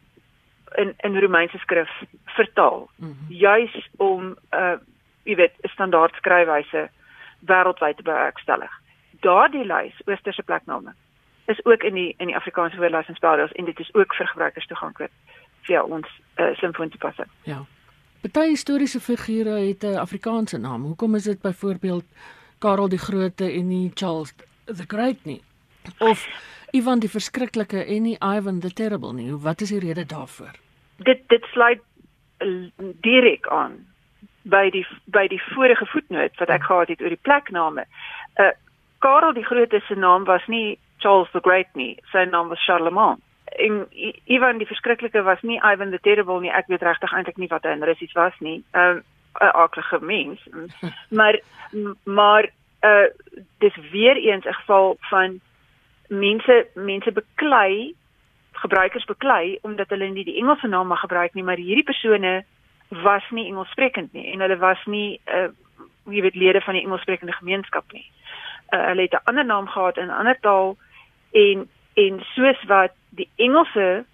in 0.74 0.94
in 0.96 1.18
Romeinse 1.18 1.58
skrif 1.58 1.90
vertaal. 2.24 2.88
Mm 2.96 3.08
-hmm. 3.08 3.34
Juis 3.36 3.88
om 3.96 4.36
uh 4.52 4.78
jy 5.24 5.34
weet, 5.34 5.52
standaard 5.62 6.14
skryfwyse 6.14 6.88
wêreldwyd 7.38 7.96
te 7.96 8.02
bewerkstellig. 8.02 8.70
Daardie 9.20 9.64
lys 9.64 10.00
oosterse 10.04 10.42
plekname 10.42 10.94
is 11.46 11.64
ook 11.64 11.82
in 11.82 11.94
die 11.94 12.14
in 12.18 12.26
die 12.26 12.36
Afrikaanse 12.36 12.76
woordelys 12.76 13.52
en 13.52 13.64
dit 13.64 13.80
is 13.80 13.94
ook 13.94 14.14
vir 14.14 14.26
gebruikers 14.26 14.66
toeganklik 14.66 15.10
via 15.62 15.82
ons 15.82 16.08
uh, 16.36 16.54
slimfoon 16.54 16.88
toepassing. 16.88 17.28
Ja. 17.42 17.64
Party 18.20 18.48
historiese 18.48 19.00
figure 19.00 19.50
het 19.50 19.82
'n 19.82 19.96
Afrikaanse 19.96 20.58
naam. 20.58 20.82
Hoekom 20.82 21.14
is 21.14 21.22
dit 21.22 21.40
byvoorbeeld 21.40 22.04
Karel 22.58 22.88
die 22.88 22.98
Grote 22.98 23.52
en 23.52 23.68
nie 23.68 23.90
Charles 23.94 24.34
the 24.64 24.84
Great 24.86 25.24
nie? 25.24 25.42
Of 25.98 26.28
Ivan 26.70 26.98
die 26.98 27.10
Verskriklike 27.10 27.84
en 27.84 28.02
nie 28.02 28.16
Ivan 28.18 28.60
the 28.60 28.72
Terrible 28.72 29.12
nie? 29.12 29.36
Wat 29.36 29.60
is 29.60 29.68
die 29.68 29.78
rede 29.78 30.06
daarvoor? 30.06 30.54
Dit 30.96 31.28
dit 31.28 31.44
sluit 31.44 31.80
eh, 32.36 32.48
direk 33.00 33.46
aan 33.48 33.86
by 34.42 34.70
die 34.70 34.86
by 35.04 35.26
die 35.28 35.42
vorige 35.42 35.86
voetnoot 35.86 36.36
wat 36.38 36.48
ek 36.48 36.60
hmm. 36.60 36.66
gehad 36.66 36.88
het 36.88 37.00
oor 37.00 37.08
die 37.08 37.22
plekname. 37.22 37.84
Uh 38.36 38.52
Karel 38.98 39.32
die 39.32 39.44
Grote 39.44 39.80
se 39.86 39.94
naam 39.94 40.24
was 40.24 40.46
nie 40.46 40.78
Charles 40.98 41.28
the 41.32 41.40
Great 41.40 41.68
nie. 41.74 41.96
Sy 42.12 42.24
naam 42.24 42.48
was 42.48 42.64
Charlemagne. 42.64 43.20
En 43.58 43.86
Ivan 44.24 44.58
die 44.58 44.66
verskriklike 44.66 45.22
was 45.22 45.42
nie 45.42 45.60
Ivan 45.62 45.90
the 45.90 45.98
Terrible 45.98 46.40
nie. 46.40 46.50
Ek 46.50 46.66
weet 46.66 46.82
regtig 46.82 47.12
eintlik 47.12 47.36
nie 47.38 47.48
wat 47.48 47.62
hy 47.62 47.74
in 47.76 47.84
Russies 47.84 48.12
was 48.12 48.34
nie. 48.40 48.62
'n 48.74 48.78
uh, 48.78 49.02
'n 49.40 49.54
aardige 49.54 50.00
mens. 50.00 50.40
maar 51.18 51.40
maar 52.04 52.50
uh 52.84 53.08
dis 53.58 53.76
weer 53.90 54.16
eens 54.16 54.44
'n 54.44 54.52
geval 54.52 54.96
van 55.00 55.40
mense 56.08 56.66
mense 56.74 57.12
beklei 57.12 57.94
gebruikers 58.52 59.04
beklei 59.04 59.58
omdat 59.62 59.88
hulle 59.88 60.08
nie 60.08 60.24
die 60.24 60.38
Engelse 60.38 60.66
naam 60.66 60.86
mag 60.86 61.00
gebruik 61.00 61.34
nie, 61.34 61.44
maar 61.44 61.56
hierdie 61.56 61.84
persone 61.84 62.44
was 62.88 63.22
nie 63.30 63.46
Engelssprekend 63.46 64.12
nie 64.12 64.32
en 64.32 64.40
hulle 64.40 64.56
was 64.56 64.84
nie 64.84 65.20
uh 65.26 65.48
jy 66.04 66.20
weet 66.20 66.34
lede 66.34 66.60
van 66.60 66.74
die 66.76 66.82
Engelssprekende 66.82 67.32
gemeenskap 67.32 67.92
nie. 67.92 68.04
Uh, 68.74 68.86
hulle 68.86 69.02
het 69.02 69.12
'n 69.12 69.24
ander 69.24 69.44
naam 69.44 69.66
gehad 69.66 69.96
in 69.96 70.06
'n 70.06 70.18
ander 70.20 70.36
taal 70.40 70.76
en 71.34 71.68
en 71.94 72.20
soos 72.34 72.64
wat 72.66 72.92
die 73.08 73.28
Engelse 73.36 74.04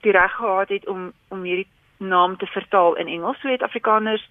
die 0.00 0.12
reg 0.12 0.32
gehad 0.32 0.68
het 0.68 0.86
om 0.86 1.12
om 1.28 1.42
hierdie 1.42 1.68
naam 1.96 2.36
te 2.36 2.46
vertaal 2.46 2.94
in 2.94 3.08
Engels, 3.08 3.40
so 3.40 3.48
het 3.48 3.62
Afrikaners 3.62 4.30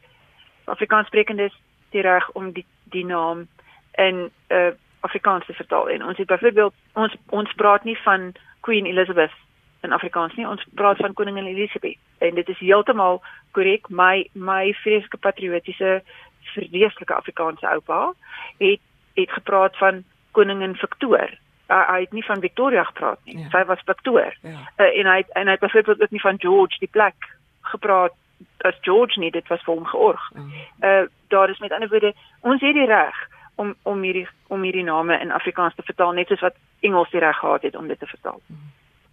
Afrikaanssprekendes 0.64 1.56
die 1.90 2.02
reg 2.02 2.30
om 2.32 2.52
die 2.52 2.66
die 2.84 3.06
naam 3.06 3.48
in 3.92 4.30
uh 4.48 4.72
Afrikaans 5.04 5.46
te 5.46 5.54
vertaal. 5.54 5.90
En 5.90 6.06
ons 6.06 6.18
het 6.18 6.28
byvoorbeeld 6.28 6.74
ons 6.94 7.16
ons 7.30 7.54
praat 7.54 7.84
nie 7.84 7.98
van 7.98 8.32
Queen 8.60 8.86
Elizabeth 8.86 9.36
in 9.82 9.92
Afrikaans 9.92 10.36
nie, 10.36 10.48
ons 10.48 10.64
praat 10.76 10.98
van 10.98 11.14
koningin 11.14 11.46
Elizabeth. 11.46 11.98
En 12.18 12.36
dit 12.36 12.50
is 12.50 12.60
heeltemal 12.60 13.22
korrek. 13.52 13.90
My 13.90 14.28
my 14.32 14.74
vreeslike 14.74 15.18
patriotiese 15.18 16.02
vreeslike 16.54 17.14
Afrikaanse 17.14 17.68
oupa 17.68 18.14
het 18.58 18.80
het 19.14 19.32
gepraat 19.32 19.78
van 19.78 20.04
koningin 20.32 20.76
Victoria 20.76 21.30
uh, 21.74 21.90
hy 21.90 22.00
het 22.06 22.12
nie 22.12 22.26
van 22.26 22.40
Victoria 22.40 22.84
gepraat 22.84 23.20
nie. 23.24 23.38
Ja. 23.38 23.50
Sy 23.50 23.64
was 23.66 23.82
Victor. 23.86 24.38
Ja. 24.42 24.58
Uh, 24.78 24.90
en 25.00 25.10
hy 25.12 25.20
en 25.34 25.46
hy 25.46 25.56
het 25.56 25.60
byvoorbeeld 25.60 26.02
ook 26.02 26.16
nie 26.16 26.22
van 26.22 26.40
George 26.40 26.80
die 26.80 26.92
plek 26.92 27.30
gepraat 27.74 28.14
as 28.68 28.78
George 28.82 29.20
nie, 29.20 29.32
dit 29.32 29.48
was 29.48 29.64
vir 29.64 29.74
hom 29.74 29.86
georg. 29.86 30.32
Ja. 30.34 30.48
Uh 30.90 31.08
daar 31.34 31.50
is 31.50 31.60
met 31.60 31.72
ander 31.72 31.90
woorde 31.90 32.14
ons 32.40 32.62
het 32.62 32.76
die 32.78 32.86
reg 32.86 33.16
om 33.56 33.76
om 33.82 34.02
hierdie 34.02 34.28
om 34.48 34.62
hierdie 34.62 34.84
name 34.84 35.18
in 35.20 35.32
Afrikaans 35.32 35.76
te 35.76 35.86
vertaal 35.86 36.12
net 36.14 36.28
soos 36.28 36.44
wat 36.46 36.56
Engels 36.80 37.10
die 37.10 37.20
reg 37.20 37.38
gehad 37.38 37.62
het 37.62 37.76
om 37.76 37.88
dit 37.88 38.00
te 38.00 38.06
vertaal. 38.06 38.42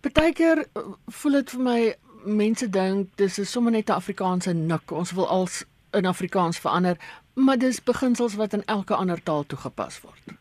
Partykeer 0.00 0.64
uh, 0.76 0.82
voel 1.06 1.32
dit 1.40 1.54
vir 1.54 1.62
my 1.64 1.80
mense 2.24 2.68
dink 2.68 3.08
dis 3.16 3.38
is 3.38 3.52
sommer 3.52 3.72
net 3.72 3.88
'n 3.88 3.96
Afrikaanse 4.02 4.52
nik. 4.52 4.92
Ons 4.92 5.12
wil 5.12 5.28
als 5.28 5.64
in 5.92 6.06
Afrikaans 6.06 6.58
verander, 6.58 6.96
maar 7.34 7.58
dis 7.58 7.82
beginsels 7.82 8.36
wat 8.36 8.52
in 8.52 8.64
elke 8.64 8.94
ander 8.94 9.22
taal 9.22 9.46
toegepas 9.46 10.00
word 10.00 10.39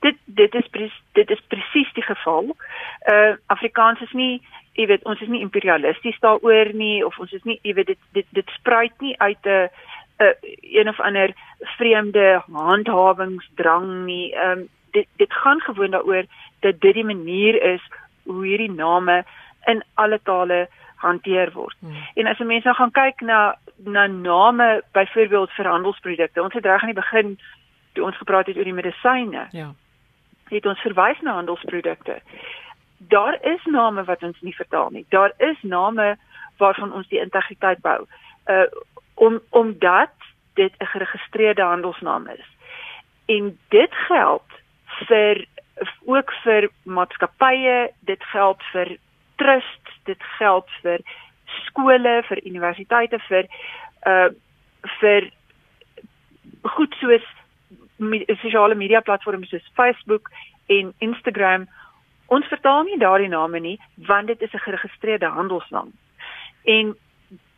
dit 0.00 0.16
dit 0.24 0.54
is 0.54 0.68
dit 1.12 1.30
is 1.30 1.42
presies 1.48 1.92
die 1.92 2.02
geval. 2.02 2.56
Uh 3.10 3.34
Afrikaans 3.46 4.00
is 4.00 4.12
nie, 4.12 4.42
jy 4.78 4.86
weet, 4.86 5.04
ons 5.04 5.20
is 5.20 5.28
nie 5.28 5.42
imperialisties 5.42 6.18
daaroor 6.22 6.72
nie 6.74 7.06
of 7.06 7.18
ons 7.18 7.32
is 7.32 7.42
nie, 7.42 7.58
jy 7.62 7.74
weet, 7.74 7.86
dit 7.94 8.00
dit 8.12 8.26
dit 8.30 8.56
spruit 8.58 8.94
nie 9.00 9.14
uit 9.18 9.46
'n 9.46 9.68
'n 10.18 10.24
uh, 10.24 10.34
een 10.60 10.88
of 10.88 11.00
ander 11.00 11.34
vreemde 11.78 12.42
handhawingsdrang 12.52 14.04
nie. 14.04 14.34
Ehm 14.34 14.58
um, 14.58 14.68
dit 14.90 15.06
dit 15.16 15.32
gaan 15.32 15.60
gewoon 15.60 15.90
daaroor 15.90 16.24
dat 16.60 16.80
dit 16.80 16.94
die 16.94 17.04
manier 17.04 17.62
is 17.62 17.82
hoe 18.22 18.46
hierdie 18.46 18.72
name 18.72 19.24
in 19.64 19.84
alle 19.94 20.20
tale 20.22 20.68
hanteer 20.96 21.52
word. 21.52 21.76
Hmm. 21.78 21.94
En 22.14 22.26
as 22.26 22.38
mense 22.38 22.66
nou 22.66 22.76
gaan 22.76 22.90
kyk 22.90 23.20
na 23.20 23.56
na 23.76 24.06
name 24.06 24.82
byvoorbeeld 24.92 25.50
vir 25.50 25.66
handelsprodukte. 25.66 26.42
Ons 26.42 26.54
het 26.54 26.64
reg 26.64 26.80
aan 26.80 26.94
die 26.94 27.02
begin 27.02 27.38
toe 27.92 28.04
ons 28.04 28.16
gepraat 28.16 28.46
het 28.46 28.56
oor 28.56 28.64
die 28.64 28.72
medisyne. 28.72 29.46
Ja 29.50 29.74
het 30.50 30.66
ons 30.66 30.80
verwys 30.80 31.20
na 31.20 31.32
handelsprodukte. 31.32 32.20
Daar 32.98 33.38
is 33.42 33.64
name 33.64 34.04
wat 34.04 34.22
ons 34.22 34.40
nie 34.40 34.54
vertaal 34.54 34.90
nie. 34.90 35.06
Daar 35.08 35.32
is 35.36 35.56
name 35.62 36.16
waarvan 36.58 36.92
ons 36.92 37.08
die 37.08 37.20
integriteit 37.20 37.80
bou. 37.80 38.04
Uh 38.46 38.66
om 39.18 39.40
omdat 39.50 40.14
dit 40.54 40.72
'n 40.78 40.84
geregistreerde 40.84 41.62
handelsnaam 41.62 42.26
is. 42.26 42.46
En 43.26 43.58
dit 43.68 43.94
geld 43.94 44.46
vir 45.06 45.46
ook 46.04 46.32
vir 46.42 46.70
maatskappye, 46.82 47.90
dit 48.00 48.24
geld 48.24 48.62
vir 48.72 48.96
trusts, 49.36 49.92
dit 50.04 50.22
geld 50.22 50.70
vir 50.82 51.00
skole, 51.66 52.22
vir 52.28 52.44
universiteite, 52.44 53.18
vir 53.18 53.44
uh 54.06 54.28
vir 55.00 55.30
goed 56.62 56.94
soos 57.00 57.26
sosiale 58.42 58.74
media 58.74 59.00
platforms 59.00 59.48
soos 59.48 59.70
Facebook 59.74 60.30
en 60.66 60.92
Instagram 60.98 61.66
ons 62.26 62.46
vertaal 62.46 62.82
nie 62.84 62.98
daardie 62.98 63.28
name 63.28 63.60
nie 63.60 63.78
want 64.06 64.26
dit 64.26 64.42
is 64.42 64.52
'n 64.52 64.66
geregistreerde 64.66 65.26
handelsnaam. 65.26 65.92
En 66.64 66.96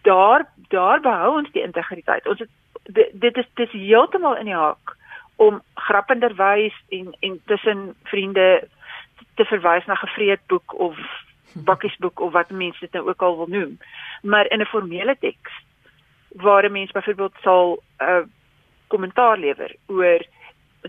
daar 0.03 0.47
daar 0.69 1.01
behou 1.01 1.39
ons 1.39 1.51
die 1.53 1.63
integriteit. 1.63 2.27
Ons 2.27 2.39
het, 2.39 2.51
dit 3.13 3.37
is 3.37 3.47
dit 3.55 3.67
is 3.67 3.81
heeltemal 3.81 4.37
in 4.37 4.45
die 4.45 4.55
haak 4.55 4.97
om 5.37 5.63
grappenderwys 5.75 6.77
en 6.89 7.17
en 7.21 7.41
tussen 7.45 7.95
vriende 8.03 8.69
te 9.35 9.45
verwys 9.45 9.87
na 9.87 9.95
gevreedboek 9.95 10.79
of 10.79 10.97
bakkiesboek 11.55 12.21
of 12.21 12.33
wat 12.33 12.51
mense 12.51 12.81
dit 12.81 12.93
nou 12.93 13.09
ook 13.09 13.23
al 13.23 13.37
wil 13.37 13.47
noem. 13.49 13.79
Maar 14.23 14.51
in 14.51 14.61
'n 14.61 14.73
formele 14.75 15.17
teks 15.19 15.53
waar 16.29 16.65
'n 16.65 16.73
mens 16.73 16.91
byvoorbeeld 16.91 17.35
sal 17.43 17.83
'n 17.99 18.05
uh, 18.05 18.25
kommentaar 18.93 19.39
lewer 19.39 19.75
oor 19.87 20.27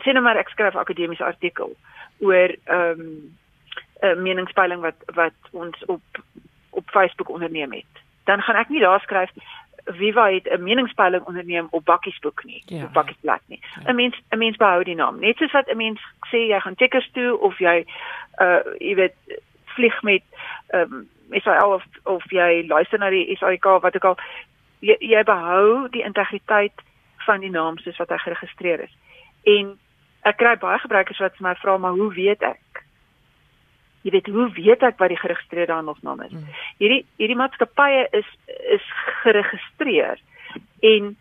sê 0.03 0.13
nou 0.13 0.24
maar 0.24 0.39
ek 0.39 0.51
skryf 0.53 0.75
akademiese 0.75 1.25
artikel 1.27 1.75
oor 2.20 2.55
ehm 2.65 3.05
um, 3.05 3.38
'n 4.01 4.22
meningspeiling 4.22 4.81
wat 4.81 4.98
wat 5.15 5.38
ons 5.51 5.86
op 5.86 6.01
op 6.72 6.89
Facebook 6.89 7.29
onderneem 7.29 7.74
het. 7.74 7.93
Dan 8.24 8.41
gaan 8.41 8.55
ek 8.55 8.70
nie 8.70 8.79
daar 8.79 9.01
skryf 9.01 9.29
Viva 9.86 10.29
het 10.29 10.46
'n 10.50 10.63
meningspeiling 10.63 11.24
onderneem 11.24 11.67
op 11.70 11.86
Bakkiesboek 11.86 12.43
nie, 12.43 12.63
ja, 12.65 12.84
op 12.84 12.93
Bakkiesblad 12.93 13.41
nie. 13.46 13.60
'n 13.60 13.81
ja. 13.86 13.93
Mens 13.93 14.22
'n 14.29 14.38
mens 14.38 14.58
behou 14.58 14.84
die 14.84 14.96
naam. 14.96 15.20
Net 15.20 15.38
soos 15.38 15.51
wat 15.51 15.67
'n 15.67 15.77
mens 15.77 16.00
sê 16.31 16.38
jy 16.38 16.60
gaan 16.60 16.75
checkers 16.75 17.10
toe 17.12 17.39
of 17.39 17.58
jy 17.60 17.86
uh 18.41 18.60
jy 18.79 18.96
weet 18.96 19.15
vlieg 19.65 20.01
met 20.01 20.24
ehm 20.67 20.93
um, 20.93 21.10
Israel 21.29 21.74
of 21.74 21.84
of 22.03 22.24
jy 22.31 22.65
luister 22.67 23.00
na 23.00 23.10
die 23.10 23.36
SAK 23.38 23.65
wat 23.81 23.96
ook 23.96 24.05
al 24.05 24.17
jy, 24.79 24.96
jy 25.00 25.24
behou 25.24 25.89
die 25.89 26.03
integriteit 26.03 26.74
van 27.25 27.40
die 27.44 27.54
naam 27.54 27.78
soos 27.78 27.98
wat 27.98 28.10
hy 28.10 28.18
geregistreer 28.18 28.86
is. 28.88 28.94
En 29.44 29.75
ek 30.30 30.38
kry 30.38 30.56
baie 30.62 30.80
gebruikers 30.80 31.22
wat 31.24 31.38
vir 31.38 31.48
my 31.48 31.56
vra 31.62 31.78
maar 31.78 31.98
hoe 31.98 32.12
weet 32.13 32.44
ek? 32.46 32.84
Jy 34.01 34.12
weet 34.16 34.30
hoe 34.34 34.50
weet 34.58 34.84
ek 34.84 34.98
wat 35.01 35.13
die 35.13 35.20
geregistreerde 35.22 35.78
handelsnaam 35.78 36.22
is? 36.25 36.34
Mm. 36.34 36.60
Hierdie 36.82 37.04
hierdie 37.22 37.38
maatskappye 37.38 38.08
is 38.18 38.30
is 38.78 38.86
geregistreer 39.22 40.22
en 40.82 41.16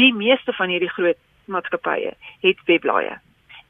die 0.00 0.12
meeste 0.16 0.52
van 0.56 0.72
hierdie 0.72 0.92
groot 0.92 1.20
maatskappye 1.52 2.14
het 2.44 2.64
webblaaie. 2.70 3.18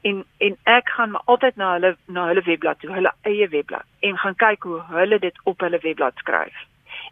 En 0.07 0.23
en 0.37 0.57
ek 0.63 0.89
gaan 0.95 1.11
maar 1.11 1.25
altyd 1.25 1.55
na 1.55 1.73
hulle 1.73 1.95
na 2.05 2.27
hulle 2.31 2.45
webblad 2.47 2.79
toe, 2.79 2.93
hulle 2.93 3.11
eie 3.21 3.47
webblad 3.51 3.85
en 3.99 4.17
gaan 4.23 4.35
kyk 4.35 4.63
hoe 4.63 4.81
hulle 4.93 5.19
dit 5.19 5.43
op 5.43 5.59
hulle 5.59 5.79
webblad 5.83 6.23
skryf. 6.23 6.65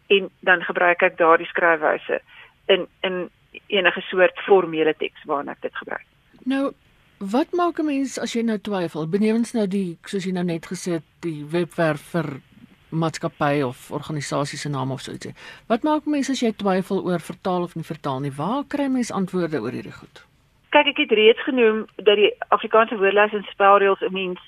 En 0.06 0.30
dan 0.40 0.62
gebruik 0.64 1.02
ek 1.02 1.18
daardie 1.18 1.48
skryfwyse 1.52 2.20
in 2.66 2.86
in 3.00 3.28
enige 3.66 4.00
soort 4.00 4.38
formele 4.46 4.94
teks 4.94 5.24
waarna 5.24 5.52
ek 5.52 5.62
dit 5.62 5.76
gebruik. 5.76 6.04
Nou, 6.44 6.72
wat 7.18 7.52
maak 7.52 7.78
'n 7.78 7.86
mens 7.86 8.18
as 8.18 8.32
jy 8.32 8.42
nou 8.42 8.58
twyfel? 8.58 9.08
Benewens 9.08 9.52
nou 9.52 9.66
die 9.66 9.98
soos 10.04 10.24
jy 10.24 10.32
nou 10.32 10.44
net 10.44 10.66
gesê 10.66 10.92
het, 10.92 11.08
die 11.20 11.44
webwerf 11.44 12.00
vir 12.00 12.40
maatskappy 12.88 13.62
of 13.62 13.90
organisasie 13.90 14.58
se 14.58 14.68
naam 14.68 14.90
of 14.90 15.00
so 15.00 15.12
ietsie. 15.12 15.34
Wat 15.66 15.82
maak 15.82 16.04
mense 16.04 16.32
as 16.32 16.42
jy 16.42 16.52
twyfel 16.52 17.04
oor 17.04 17.20
vertaal 17.20 17.62
of 17.62 17.74
nie 17.74 17.84
vertaal 17.84 18.20
nie? 18.20 18.32
Waar 18.32 18.64
kry 18.68 18.88
mense 18.88 19.14
antwoorde 19.14 19.60
oor 19.60 19.74
hierdie 19.74 19.92
goed? 19.92 20.22
Kyk, 20.70 20.86
ek 20.86 20.96
het 20.96 21.10
reeds 21.18 21.42
genoem 21.42 21.86
dat 21.96 22.16
die 22.16 22.32
Afrikaanse 22.48 22.98
woordelys 23.00 23.32
en 23.32 23.46
spelreëls 23.50 24.00
'n 24.00 24.12
mens 24.12 24.40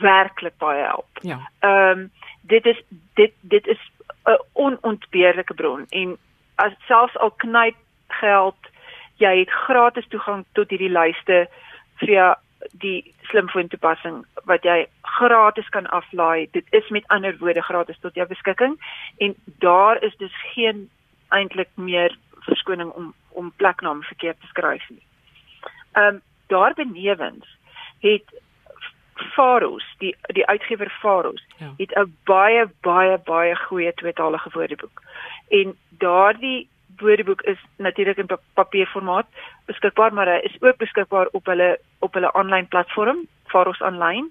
werklik 0.00 0.56
baie 0.58 0.82
help. 0.82 1.08
Ja. 1.22 1.40
Ehm 1.60 1.98
um, 1.98 2.10
dit 2.40 2.66
is 2.66 2.82
dit 3.14 3.32
dit 3.40 3.66
is 3.66 3.80
'n 4.26 4.38
onontbeerlike 4.52 5.54
bron 5.54 5.86
en 5.88 6.16
as 6.54 6.72
selfs 6.86 7.16
al 7.16 7.30
knyp 7.30 7.76
geld 8.20 8.72
jy 9.22 9.38
het 9.38 9.50
gratis 9.50 10.06
toegang 10.08 10.44
tot 10.52 10.70
hierdie 10.70 10.92
lyste 10.92 11.46
via 12.02 12.34
die 12.82 13.14
slimfoon 13.28 13.68
toepassing 13.68 14.22
wat 14.48 14.64
jy 14.64 14.84
gratis 15.18 15.68
kan 15.68 15.86
aflaai. 15.86 16.48
Dit 16.52 16.66
is 16.70 16.88
met 16.88 17.06
ander 17.12 17.36
woorde 17.38 17.62
gratis 17.62 17.98
tot 18.00 18.14
jou 18.14 18.26
beskikking 18.28 18.78
en 19.18 19.34
daar 19.64 20.02
is 20.02 20.16
dus 20.16 20.34
geen 20.54 20.88
eintlik 21.28 21.70
meer 21.74 22.16
verskoning 22.46 22.90
om 22.90 23.14
om 23.34 23.52
plekname 23.56 24.02
verkeerd 24.02 24.40
te 24.40 24.46
skryf 24.46 24.88
nie. 24.88 25.02
Ehm 25.92 26.14
um, 26.14 26.20
daar 26.46 26.74
benewens 26.74 27.46
het 28.00 28.42
Faros, 29.14 29.84
die 29.98 30.16
die 30.26 30.46
uitgewer 30.46 30.90
Faros, 31.00 31.44
ja. 31.56 31.74
het 31.76 31.90
'n 31.94 32.16
baie 32.24 32.70
baie 32.80 33.18
baie 33.18 33.56
goeie 33.56 33.94
tweetalige 33.94 34.50
woordeboek. 34.52 35.02
En 35.48 35.76
daardie 35.88 36.68
woordeboek 37.00 37.42
is 37.42 37.58
natuurlik 37.76 38.16
in 38.16 38.28
papierformaat 38.54 39.26
beskikbaar, 39.66 40.12
maar 40.12 40.28
hy 40.28 40.40
is 40.42 40.56
ook 40.60 40.76
beskikbaar 40.76 41.28
op 41.32 41.46
hulle 41.46 41.78
op 41.98 42.14
hulle 42.14 42.32
aanlyn 42.32 42.68
platform, 42.68 43.26
Faros 43.46 43.80
Online, 43.80 44.28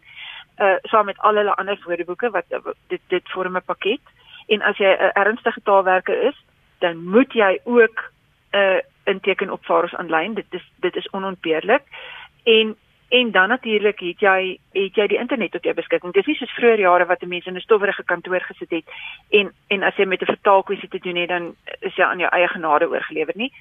uh 0.61 0.75
saam 0.81 1.05
met 1.05 1.17
al 1.17 1.35
hulle 1.35 1.55
ander 1.55 1.79
woordeboeke 1.85 2.29
wat 2.29 2.45
dit 2.87 3.01
dit 3.07 3.29
vorm 3.31 3.57
'n 3.57 3.65
pakket. 3.65 4.01
En 4.47 4.61
as 4.61 4.77
jy 4.77 4.91
'n 4.91 5.11
ernstige 5.13 5.61
taalwerker 5.63 6.21
is, 6.21 6.43
dan 6.79 7.03
moet 7.03 7.33
jy 7.33 7.59
ook 7.63 8.11
'n 8.51 8.57
uh, 8.57 8.79
inteken 9.03 9.49
op 9.49 9.63
Faros 9.63 9.95
Online. 9.95 10.33
Dit 10.33 10.45
is 10.49 10.71
dit 10.75 10.95
is 10.95 11.09
onontbeerlik. 11.09 11.83
En 12.43 12.75
En 13.09 13.31
dan 13.31 13.47
natuurlik 13.47 13.99
het 13.99 14.19
jy 14.19 14.59
het 14.71 14.95
jy 14.95 15.07
die 15.07 15.17
internet 15.17 15.51
tot 15.51 15.63
jou 15.63 15.75
beskikking. 15.75 16.13
Dis 16.13 16.25
nie 16.25 16.35
soos 16.35 16.55
vroeë 16.57 16.79
jare 16.79 17.05
wat 17.05 17.21
mense 17.21 17.49
in 17.49 17.55
'n 17.55 17.61
stowwerige 17.61 18.03
kantoor 18.03 18.41
gesit 18.41 18.69
het 18.69 18.85
en 19.29 19.51
en 19.67 19.83
as 19.83 19.95
jy 19.95 20.05
met 20.05 20.21
'n 20.21 20.33
vertaalkwessie 20.33 20.89
te 20.89 20.99
doen 20.99 21.15
het, 21.15 21.29
dan 21.29 21.55
is 21.79 21.95
jy 21.95 22.03
aan 22.03 22.19
jou 22.19 22.29
eie 22.31 22.47
genade 22.47 22.89
oorgelewer 22.89 23.33
nie. 23.35 23.51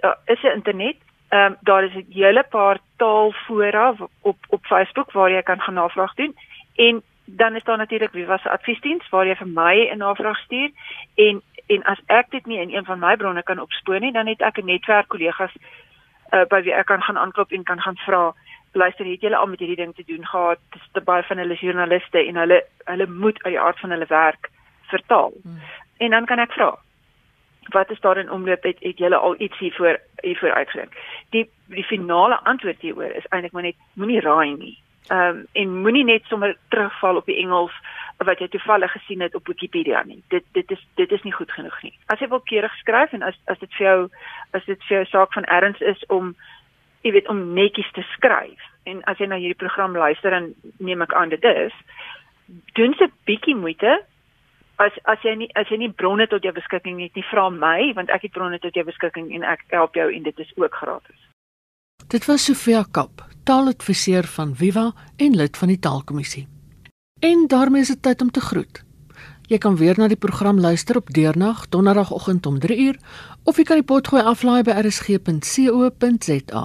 Daar 0.00 0.18
is 0.26 0.42
'n 0.42 0.54
internet. 0.54 0.96
Ehm 1.28 1.44
um, 1.44 1.56
daar 1.60 1.84
is 1.84 1.94
'n 1.94 2.06
hele 2.12 2.44
paar 2.50 2.78
taalfora 2.96 3.94
op 4.20 4.36
op 4.48 4.66
Facebook 4.66 5.12
waar 5.12 5.30
jy 5.30 5.42
kan 5.42 5.60
gaan 5.60 5.74
navraag 5.74 6.14
doen 6.14 6.36
en 6.76 7.02
dan 7.24 7.54
is 7.54 7.64
daar 7.64 7.76
natuurlik 7.76 8.10
Viva 8.10 8.36
se 8.38 8.50
adviesdiens 8.50 9.08
waar 9.08 9.26
jy 9.26 9.36
vir 9.36 9.48
my 9.48 9.90
'n 9.90 9.98
navraag 9.98 10.38
stuur 10.38 10.70
en 11.14 11.42
en 11.66 11.82
as 11.82 12.00
ek 12.06 12.30
dit 12.30 12.46
nie 12.46 12.60
in 12.60 12.74
een 12.74 12.84
van 12.84 12.98
my 12.98 13.16
bronne 13.16 13.42
kan 13.42 13.60
opspoor 13.60 14.00
nie, 14.00 14.12
dan 14.12 14.26
het 14.26 14.40
ek 14.40 14.58
'n 14.58 14.64
netwerk 14.64 15.08
kollegas 15.08 15.52
uh, 16.32 16.44
by 16.48 16.62
wie 16.62 16.72
ek 16.72 16.86
kan 16.86 17.02
gaan 17.02 17.18
aanklop 17.18 17.52
en 17.52 17.62
kan 17.62 17.80
gaan 17.80 17.96
vra 17.96 18.34
luister 18.72 19.06
het 19.06 19.20
julle 19.20 19.36
al 19.36 19.46
met 19.46 19.58
hierdie 19.58 19.76
ding 19.76 19.94
te 19.94 20.04
doen 20.06 20.26
gehad 20.26 20.58
dis 20.72 20.88
te 20.92 21.00
baie 21.00 21.22
van 21.22 21.38
hulle 21.38 21.56
joernaliste 21.60 22.24
en 22.24 22.36
hulle 22.36 22.62
hulle 22.84 23.06
moet 23.06 23.42
uit 23.42 23.52
die 23.52 23.60
aard 23.60 23.80
van 23.80 23.90
hulle 23.90 24.06
werk 24.08 24.50
vertaal 24.92 25.32
hmm. 25.42 25.60
en 25.96 26.10
dan 26.10 26.26
kan 26.26 26.38
ek 26.38 26.52
vra 26.52 26.74
wat 27.68 27.90
is 27.90 28.00
daar 28.00 28.16
in 28.16 28.30
omloop 28.30 28.62
het, 28.64 28.78
het 28.80 28.98
julle 28.98 29.16
al 29.16 29.34
iets 29.38 29.58
hiervoor 29.58 30.00
hiervoor 30.22 30.52
uitgedink 30.52 30.92
die 31.36 31.48
die 31.66 31.84
finale 31.84 32.40
antwoord 32.52 32.80
hieroor 32.80 33.16
is 33.22 33.28
eintlik 33.28 33.52
maar 33.52 33.68
net 33.70 33.80
moenie 33.94 34.20
raai 34.20 34.56
nie 34.56 34.76
ehm 35.08 35.36
um, 35.36 35.46
en 35.52 35.80
moenie 35.82 36.04
net 36.04 36.24
sommer 36.28 36.56
terugval 36.68 37.16
op 37.16 37.26
die 37.26 37.40
Engels 37.40 37.72
wat 38.26 38.40
jy 38.42 38.48
toevallig 38.48 38.92
gesien 38.92 39.20
het 39.20 39.34
op 39.34 39.46
Wikipedia 39.46 40.02
nie. 40.02 40.22
Dit 40.28 40.44
dit 40.52 40.70
is 40.70 40.86
dit 40.94 41.12
is 41.12 41.22
nie 41.22 41.32
goed 41.32 41.52
genoeg 41.52 41.82
nie. 41.82 41.94
As 42.06 42.18
jy 42.18 42.28
wil 42.28 42.40
keurig 42.40 42.74
skryf 42.80 43.12
en 43.12 43.22
as 43.22 43.36
as 43.46 43.58
dit 43.58 43.72
vir 43.78 43.86
jou 43.86 43.98
as 44.58 44.64
dit 44.66 44.82
vir 44.88 44.96
jou 44.96 45.04
saak 45.06 45.32
van 45.32 45.44
erns 45.44 45.80
is 45.80 46.02
om 46.06 46.34
jy 47.06 47.12
weet 47.14 47.28
om 47.28 47.54
netjies 47.54 47.90
te 47.96 48.04
skryf. 48.14 48.62
En 48.88 49.02
as 49.10 49.18
jy 49.20 49.28
na 49.28 49.38
hierdie 49.40 49.58
program 49.58 49.96
luister 49.96 50.32
en 50.32 50.52
neem 50.78 51.02
ek 51.04 51.14
aan 51.14 51.32
dit 51.32 51.44
is, 51.44 51.74
doen 52.78 52.94
se 52.98 53.10
bietjie 53.28 53.56
moeite. 53.56 54.00
As 54.78 54.94
as 55.10 55.22
jy 55.26 55.34
nie 55.40 55.48
as 55.58 55.70
jy 55.72 55.80
nie 55.82 55.92
bronne 55.92 56.28
tot 56.30 56.44
jou 56.46 56.54
beskikking 56.54 57.00
het 57.02 57.14
nie, 57.18 57.26
vra 57.30 57.48
my 57.50 57.92
want 57.98 58.12
ek 58.14 58.28
het 58.28 58.36
bronne 58.36 58.60
tot 58.62 58.74
jou 58.78 58.86
beskikking 58.86 59.32
en 59.34 59.42
ek 59.42 59.66
help 59.74 59.98
jou 59.98 60.06
en 60.12 60.22
dit 60.22 60.44
is 60.44 60.52
ook 60.56 60.74
gratis. 60.74 61.18
Dit 62.08 62.24
was 62.30 62.44
Sofia 62.46 62.84
Kap, 62.92 63.24
taaladviseur 63.44 64.24
van 64.36 64.54
Viva 64.56 64.92
en 65.18 65.34
lid 65.36 65.56
van 65.58 65.68
die 65.68 65.80
Taalkommissie. 65.82 66.46
En 67.20 67.46
daarmee 67.50 67.82
is 67.82 67.88
dit 67.88 68.02
tyd 68.02 68.22
om 68.22 68.30
te 68.30 68.40
groet. 68.40 68.84
Jy 69.48 69.58
kan 69.58 69.76
weer 69.76 69.96
na 69.98 70.06
die 70.08 70.20
program 70.20 70.60
luister 70.60 70.96
op 70.96 71.10
deernag 71.10 71.68
donderdagoggend 71.68 72.46
om 72.46 72.58
3uur 72.60 72.96
of 73.44 73.56
jy 73.56 73.64
kan 73.64 73.80
die 73.80 73.86
potgooi 73.86 74.22
aflaai 74.22 74.62
by 74.62 74.76
rsg.co.za. 74.84 76.64